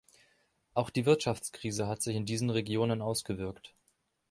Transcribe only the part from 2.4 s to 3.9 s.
Regionen ausgewirkt.